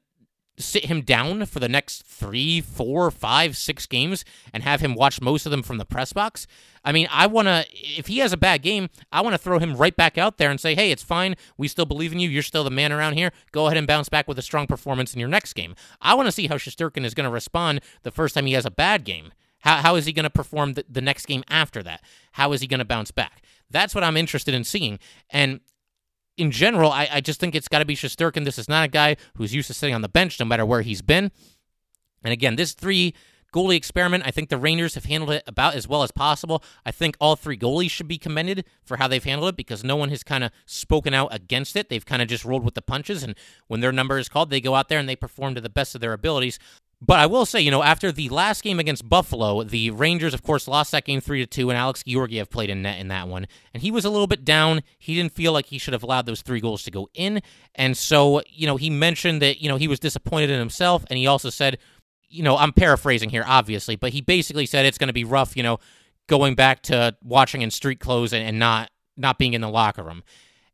[0.58, 5.20] sit him down for the next three, four, five, six games and have him watch
[5.20, 6.46] most of them from the press box.
[6.84, 9.58] I mean, I want to, if he has a bad game, I want to throw
[9.58, 11.36] him right back out there and say, hey, it's fine.
[11.56, 12.28] We still believe in you.
[12.28, 13.32] You're still the man around here.
[13.52, 15.74] Go ahead and bounce back with a strong performance in your next game.
[16.00, 18.66] I want to see how Shesterkin is going to respond the first time he has
[18.66, 19.32] a bad game.
[19.60, 22.02] How, how is he going to perform the, the next game after that?
[22.32, 23.42] How is he going to bounce back?
[23.70, 24.98] That's what I'm interested in seeing.
[25.30, 25.60] And
[26.38, 28.44] in general, I, I just think it's got to be Shesterkin.
[28.44, 30.82] This is not a guy who's used to sitting on the bench no matter where
[30.82, 31.30] he's been.
[32.22, 33.14] And again, this three
[33.54, 36.62] goalie experiment, I think the Rangers have handled it about as well as possible.
[36.84, 39.96] I think all three goalies should be commended for how they've handled it because no
[39.96, 41.88] one has kind of spoken out against it.
[41.88, 43.22] They've kind of just rolled with the punches.
[43.22, 43.34] And
[43.66, 45.94] when their number is called, they go out there and they perform to the best
[45.94, 46.58] of their abilities.
[47.00, 50.42] But I will say, you know, after the last game against Buffalo, the Rangers, of
[50.42, 53.28] course, lost that game three to two, and Alex Georgiev played in net in that
[53.28, 54.82] one, and he was a little bit down.
[54.98, 57.40] He didn't feel like he should have allowed those three goals to go in,
[57.76, 61.18] and so you know he mentioned that you know he was disappointed in himself, and
[61.18, 61.78] he also said,
[62.28, 65.56] you know, I'm paraphrasing here, obviously, but he basically said it's going to be rough,
[65.56, 65.78] you know,
[66.26, 70.02] going back to watching in street clothes and, and not not being in the locker
[70.02, 70.24] room,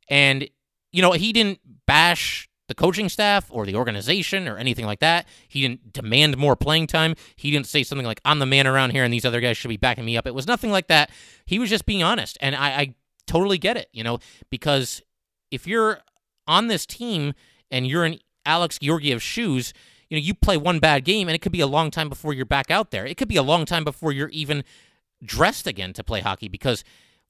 [0.09, 0.49] and
[0.91, 5.27] you know he didn't bash the coaching staff or the organization or anything like that.
[5.49, 7.15] He didn't demand more playing time.
[7.37, 9.69] He didn't say something like, I'm the man around here and these other guys should
[9.69, 10.27] be backing me up.
[10.27, 11.11] It was nothing like that.
[11.45, 12.39] He was just being honest.
[12.41, 12.95] And I, I
[13.27, 14.19] totally get it, you know,
[14.51, 15.03] because
[15.51, 16.01] if you're
[16.47, 17.35] on this team
[17.71, 19.73] and you're in Alex Georgiev's shoes,
[20.09, 22.33] you know, you play one bad game and it could be a long time before
[22.33, 23.07] you're back out there.
[23.07, 24.65] It could be a long time before you're even
[25.23, 26.85] dressed again to play hockey because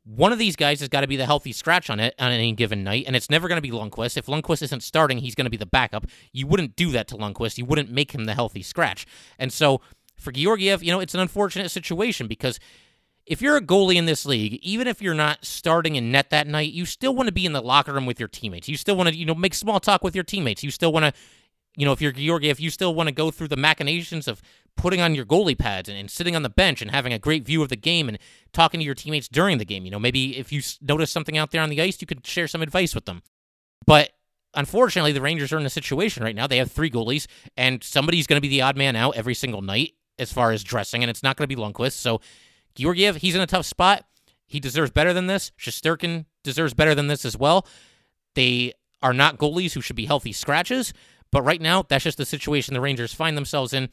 [0.04, 2.52] one of these guys has got to be the healthy scratch on it on any
[2.52, 4.16] given night, and it's never going to be Lundqvist.
[4.16, 6.06] If Lundqvist isn't starting, he's going to be the backup.
[6.32, 7.56] You wouldn't do that to Lundqvist.
[7.56, 9.06] You wouldn't make him the healthy scratch.
[9.38, 9.80] And so
[10.16, 12.60] for Georgiev, you know, it's an unfortunate situation because
[13.26, 16.46] if you're a goalie in this league, even if you're not starting in net that
[16.46, 18.68] night, you still want to be in the locker room with your teammates.
[18.68, 20.62] You still want to, you know, make small talk with your teammates.
[20.62, 21.12] You still want to
[21.76, 24.40] you know, if you're Georgiev, you still want to go through the machinations of
[24.76, 27.44] putting on your goalie pads and, and, sitting on the bench and having a great
[27.44, 28.18] view of the game and
[28.52, 29.84] talking to your teammates during the game.
[29.84, 32.46] You know, maybe if you notice something out there on the ice, you could share
[32.46, 33.22] some advice with them.
[33.86, 34.10] But
[34.54, 36.46] unfortunately, the Rangers are in a situation right now.
[36.46, 39.62] They have three goalies, and somebody's going to be the odd man out every single
[39.62, 41.92] night as far as dressing, and it's not going to be Lundqvist.
[41.92, 42.20] So
[42.74, 44.04] Georgiev, he's in a tough spot.
[44.46, 45.52] He deserves better than this.
[45.58, 47.66] Shesterkin deserves better than this as well.
[48.34, 50.92] They are not goalies who should be healthy scratches.
[51.34, 53.88] But right now, that's just the situation the Rangers find themselves in.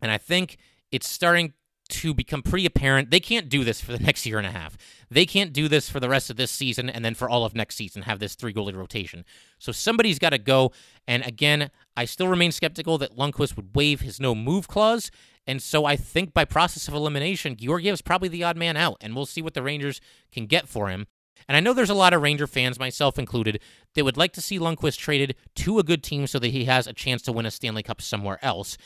[0.00, 0.58] And I think
[0.92, 1.54] it's starting
[1.88, 4.78] to become pretty apparent they can't do this for the next year and a half.
[5.10, 7.56] They can't do this for the rest of this season and then for all of
[7.56, 9.24] next season have this three goalie rotation.
[9.58, 10.70] So somebody's got to go.
[11.08, 15.10] And again, I still remain skeptical that Lundqvist would waive his no move clause.
[15.48, 19.16] And so I think by process of elimination, Georgiev's probably the odd man out, and
[19.16, 21.08] we'll see what the Rangers can get for him.
[21.48, 23.60] And I know there's a lot of Ranger fans, myself included,
[23.94, 26.86] that would like to see Lundqvist traded to a good team so that he has
[26.86, 28.76] a chance to win a Stanley Cup somewhere else.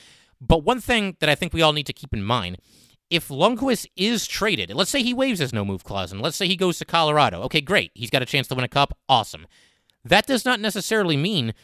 [0.41, 2.59] But one thing that I think we all need to keep in mind
[3.11, 6.49] if Lundqvist is traded, let's say he waives his no move clause, and let's say
[6.49, 7.93] he goes to Colorado, okay, great.
[7.95, 8.97] He's got a chance to win a cup.
[9.09, 9.47] Awesome.
[10.05, 11.55] That does not necessarily mean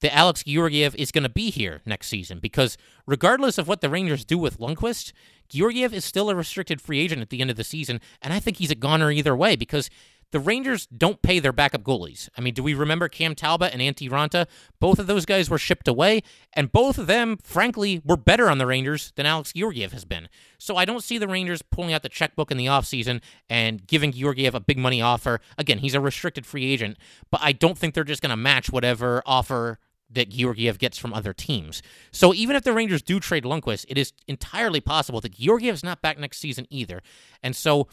[0.00, 3.88] that Alex Georgiev is going to be here next season because regardless of what the
[3.88, 5.12] Rangers do with Lundqvist,
[5.48, 8.40] Georgiev is still a restricted free agent at the end of the season, and I
[8.40, 9.90] think he's a goner either way because
[10.32, 12.28] the Rangers don't pay their backup goalies.
[12.36, 14.46] I mean, do we remember Cam Talbot and Antti Raanta?
[14.80, 18.58] Both of those guys were shipped away, and both of them, frankly, were better on
[18.58, 20.28] the Rangers than Alex Georgiev has been.
[20.58, 24.12] So I don't see the Rangers pulling out the checkbook in the offseason and giving
[24.12, 25.40] Georgiev a big money offer.
[25.56, 26.96] Again, he's a restricted free agent,
[27.30, 29.78] but I don't think they're just going to match whatever offer
[30.10, 31.82] that Georgiev gets from other teams.
[32.10, 36.02] So even if the Rangers do trade Lundqvist, it is entirely possible that Georgiev's not
[36.02, 37.02] back next season either.
[37.42, 37.88] And so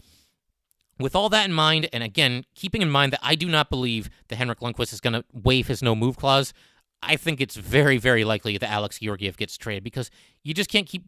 [1.00, 4.10] with all that in mind, and again, keeping in mind that I do not believe
[4.28, 6.52] that Henrik Lundqvist is going to waive his no move clause,
[7.02, 10.10] I think it's very, very likely that Alex Georgiev gets traded because
[10.42, 11.04] you just can't keep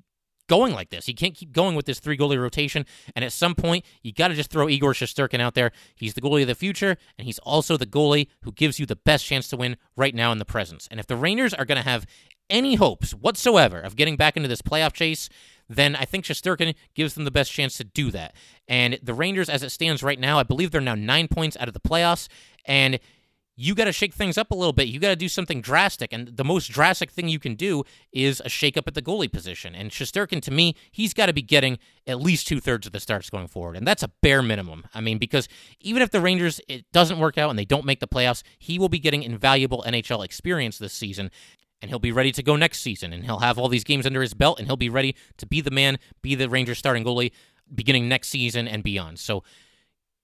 [0.49, 1.09] going like this.
[1.09, 2.85] You can't keep going with this three goalie rotation.
[3.15, 5.73] And at some point, you got to just throw Igor Shesterkin out there.
[5.95, 8.97] He's the goalie of the future, and he's also the goalie who gives you the
[8.97, 10.89] best chance to win right now in the presence.
[10.91, 12.07] And if the Rangers are going to have
[12.53, 15.29] any hopes whatsoever of getting back into this playoff chase,
[15.69, 18.35] then I think Shesterkin gives them the best chance to do that.
[18.69, 21.67] And the Rangers, as it stands right now, I believe they're now nine points out
[21.67, 22.29] of the playoffs.
[22.65, 23.01] And
[23.55, 24.89] you got to shake things up a little bit.
[24.89, 26.13] You got to do something drastic.
[26.13, 29.75] And the most drastic thing you can do is a shakeup at the goalie position.
[29.75, 33.01] And Shesterkin, to me, he's got to be getting at least two thirds of the
[33.01, 33.77] starts going forward.
[33.77, 34.85] And that's a bare minimum.
[34.95, 35.49] I mean, because
[35.81, 38.79] even if the Rangers, it doesn't work out and they don't make the playoffs, he
[38.79, 41.31] will be getting invaluable NHL experience this season
[41.83, 44.23] and he'll be ready to go next season and he'll have all these games under
[44.23, 47.33] his belt and he'll be ready to be the man, be the Rangers starting goalie
[47.75, 49.19] beginning next season and beyond.
[49.19, 49.43] So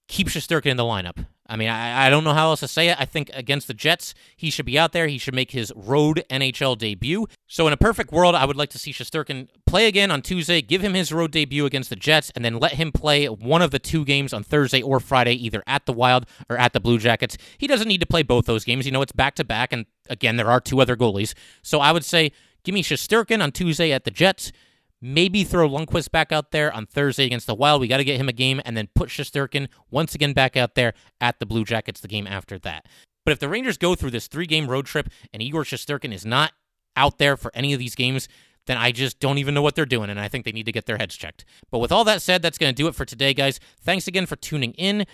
[0.06, 1.26] keep Shesterkin in the lineup.
[1.48, 3.00] I mean, I, I don't know how else to say it.
[3.00, 5.06] I think against the Jets, he should be out there.
[5.06, 7.26] He should make his road NHL debut.
[7.46, 10.60] So, in a perfect world, I would like to see Shesterkin play again on Tuesday,
[10.60, 13.70] give him his road debut against the Jets, and then let him play one of
[13.70, 16.98] the two games on Thursday or Friday, either at the Wild or at the Blue
[16.98, 17.38] Jackets.
[17.56, 18.84] He doesn't need to play both those games.
[18.84, 21.32] You know, it's back to back, and again, there are two other goalies.
[21.62, 22.32] So, I would say
[22.62, 24.52] give me Shesterkin on Tuesday at the Jets.
[25.00, 27.80] Maybe throw Lundqvist back out there on Thursday against the Wild.
[27.80, 30.74] We got to get him a game and then put Shesterkin once again back out
[30.74, 32.86] there at the Blue Jackets the game after that.
[33.24, 36.26] But if the Rangers go through this three game road trip and Igor Shesterkin is
[36.26, 36.52] not
[36.96, 38.28] out there for any of these games,
[38.66, 40.72] then I just don't even know what they're doing, and I think they need to
[40.72, 41.44] get their heads checked.
[41.70, 43.60] But with all that said, that's going to do it for today, guys.
[43.80, 45.06] Thanks again for tuning in.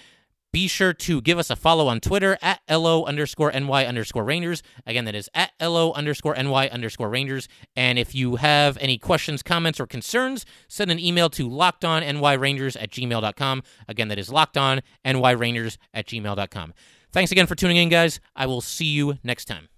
[0.55, 4.63] Be sure to give us a follow on Twitter at LO underscore NY underscore Rangers.
[4.87, 7.49] Again, that is at LO underscore NY underscore Rangers.
[7.75, 12.93] And if you have any questions, comments, or concerns, send an email to lockedonnyrangers at
[12.93, 13.63] gmail.com.
[13.89, 16.75] Again, that is lockedonnyrangers at gmail.com.
[17.11, 18.21] Thanks again for tuning in, guys.
[18.37, 19.74] I will see you next time.